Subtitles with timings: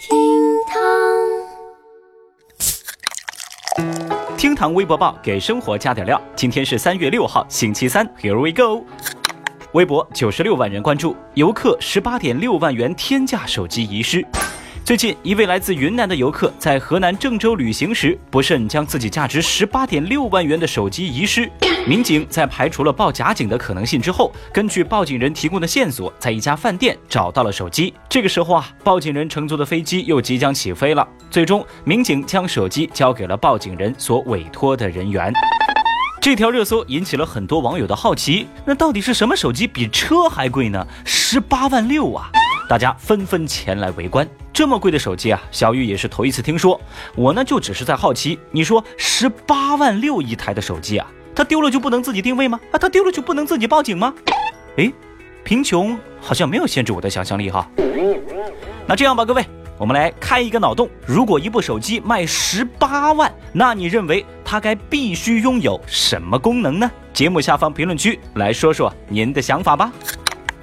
[0.00, 0.16] 厅
[0.66, 0.78] 堂
[4.34, 6.18] 厅堂微博报给生活加点料。
[6.34, 8.08] 今天是三月六号，星期三。
[8.18, 8.82] Here we go。
[9.72, 14.26] 微博九十六万人关注，游客十八点六万元天价手机遗失。
[14.84, 21.48] 最近，一位来自云南的游客在河南郑州旅行时，不慎将自己价值十八点六万元的手机遗失。
[21.86, 27.94] 民警在排除了报假警的可能性之后，根据报警人提供的线索，在一家饭店找到了手机。
[28.08, 31.06] 这个时候啊，报警人乘坐的飞机又即将起飞了。
[31.30, 35.32] 最终，民警将手机交给了报警人所委托的人员。
[36.20, 40.84] 这条热搜引起了很多网友的好奇，那到底是什么手机比车还贵呢？
[41.04, 42.28] 十八万六啊！
[42.68, 44.28] 大家纷纷前来围观。
[44.52, 46.80] 这么贵的手机啊，小玉也是头一次听说。
[47.14, 52.60] 我呢就只是在好奇，你说十八万六一台的手机啊，它丢了就不能自己定位吗？
[52.72, 54.12] 啊，它丢了就不能自己报警吗？
[54.76, 54.92] 诶，
[55.44, 57.68] 贫穷好像没有限制我的想象力哈。
[58.86, 59.44] 那这样吧，各位，
[59.78, 66.90] 我们来开一个脑洞：如果一部手机卖十八万，那你认为它该必须拥有什么功能呢？
[67.12, 69.92] 节目下方评论区来说说您的想法吧。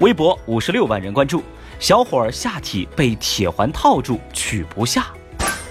[0.00, 1.42] 微博五十六万人关注。
[1.78, 5.06] 小伙儿下体被铁环套住，取不下。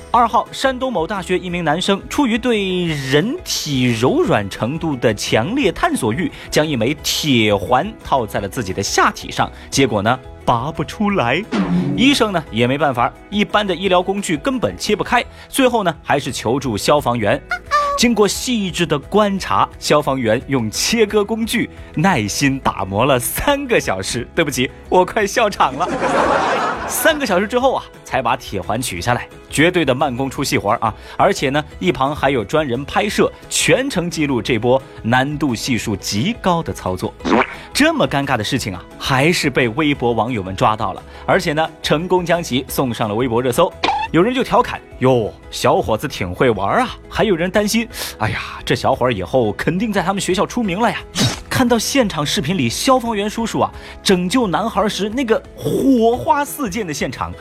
[0.09, 11.43] 二号，山东某大学一名男生出于对人体柔软程度的强烈探索欲，将一枚铁环套在了自己的下体上，结果呢，拔不出来。
[11.95, 17.39] 医生呢也没办法，一般的医疗工具根本切不开，最后呢还是求助消防员。
[17.97, 24.25] 经过细致的观察，消防员用切割工具耐心打磨了三个小时。
[24.35, 25.89] 对不起，我快笑场了。
[26.87, 30.93] 三个小时之后啊，才把铁环取下来，绝对的慢工出细活啊！
[31.17, 37.11] 而且呢，一旁还有专人拍摄，全程记录这波难度系数极高的操作。
[37.73, 43.73] 这么尴尬的事情啊，还是被微博网友们抓到了，而且呢，成功将其送上了微博热搜。
[44.11, 46.95] 有人就调侃哟，小伙子挺会玩啊！
[47.09, 47.87] 还有人担心，
[48.19, 50.97] 哎呀，这小伙儿以后肯定在他们学校出名了呀！
[51.49, 53.71] 看到现场视频里消防员叔叔啊
[54.03, 57.33] 拯救男孩时那个火花四溅的现场，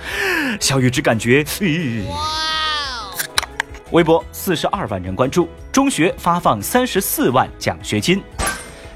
[0.58, 1.44] 小雨只感觉，
[2.08, 2.16] 哇！
[3.92, 8.20] 微博四十二万人关注，中学发放三十四万奖学金。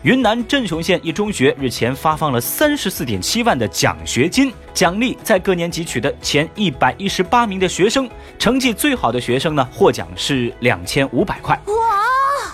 [0.02, 8.08] 云南镇雄县一中学日前发放了三十四点七万的奖学金，奖励在各年级取得前一百一十八名的学生，
[8.38, 11.54] 成绩最好的学生呢获奖是两千五百块。
[11.66, 11.74] 哇！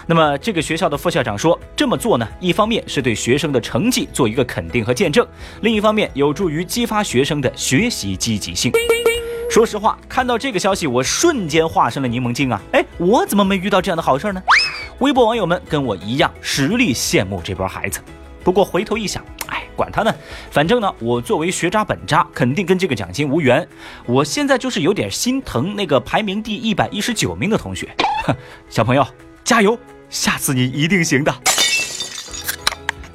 [0.09, 5.25] 那么这个学校的副校长说，这么做呢，一方面是对学生的成绩做一个肯定和见证，
[5.61, 8.73] 另一方面有助于激发学生的学习积极性。
[9.49, 12.61] 说实话，看到这个消息，我瞬间化身了柠檬精啊！
[12.73, 14.43] 哎，我怎么没遇到这样的好事呢？
[15.01, 18.01] 微博网友们跟我一样，实力羡慕这波孩子。
[18.43, 20.15] 不过回头一想，哎，管他呢，
[20.51, 23.67] 反正呢，我作为学渣本渣，肯定跟这个奖金无缘。
[24.07, 27.95] 我现在就是有点心疼那个排名第一百一十九名的同学。
[28.25, 28.35] 哼，
[28.71, 29.07] 小朋友
[29.45, 31.35] 加油，下次你一定行的。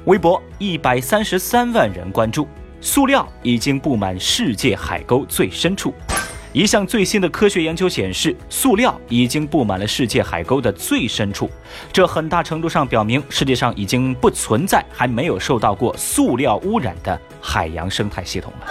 [0.04, 2.46] 微博一百三十三万人关注，
[2.80, 5.92] 塑料已经布满世界海沟最深处。
[6.52, 11.48] 一项最新的科学研究显示，塑料已经布满了世界海沟的最深处，
[11.90, 18.66] 这很大程度上表明世界上已经不存在还没有受到过塑料污染的海洋生态系统了。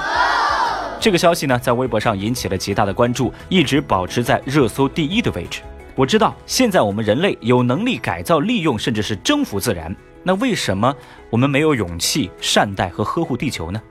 [0.99, 5.61] 这个消息呢，在微博上引起了极大的关注，一直保持在热搜第一的位置。
[5.95, 10.95] 我知道现在我们人类有能力改造、利用，甚至是征服自然，那为什么
[11.31, 13.81] 我们没有勇气善待和呵护地球呢？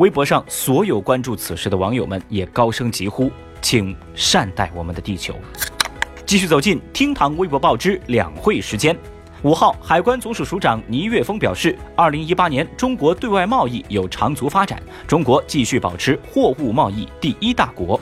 [0.00, 3.30] 微博上所有关注此事的网友们也高声疾呼，
[3.60, 5.34] 请善待我们的地球。
[6.24, 8.96] 继续走进厅堂微博报之两会时间。
[9.42, 18.00] 五号，海关总署署长倪岳峰表示，二零一八年中国对外贸易有长足发展，中国继续保持货物贸易第一大国。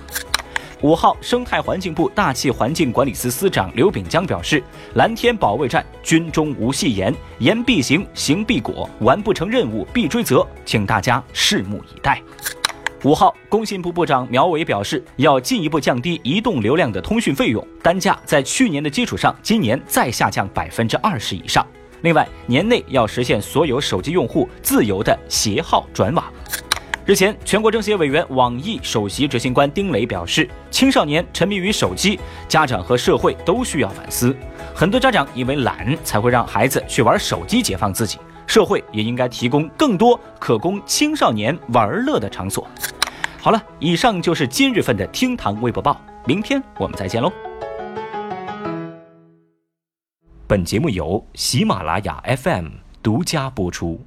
[0.82, 4.62] 五号，生态环境部大气环境管理司司长刘炳江表示，
[4.94, 12.22] 蓝天保卫战军中无戏言，言必行，行必果，完不成任务必追责，请大家拭目以待。
[13.02, 21.66] 五号，工信部部长苗圩表示，要进一步降低移动流量的通讯费用，单价在去年的基础上，今年再下降百分之二十以上。
[22.02, 26.24] 另外，年内要实现所有手机用户自由的携号转网。
[27.08, 34.36] 日前，全国政协委员、网易首席执行官丁磊表示，青少年沉迷于手机，家长和社会都需要反思。
[34.74, 42.68] 很多家长因为懒才会让孩子去玩手机解放自己，社会也应该提供更多可供青少年玩乐的场所。
[43.40, 47.32] 好了，以上就是今日份的厅堂微博报，明天我们再见喽。
[50.46, 52.66] 本节目由喜马拉雅 FM
[53.02, 53.98] 独家播出。